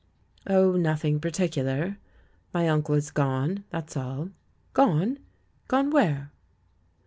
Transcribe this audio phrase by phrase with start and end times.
[0.47, 1.99] "Oh, nothing particular.
[2.55, 4.31] JNIy uncle has gone, that's all."
[4.73, 5.19] "'Gone'?
[5.67, 6.31] Gone where?"